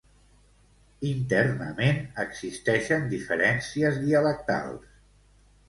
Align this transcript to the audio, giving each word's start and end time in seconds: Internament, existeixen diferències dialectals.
Internament, 1.09 2.01
existeixen 2.25 3.07
diferències 3.13 4.03
dialectals. 4.09 4.93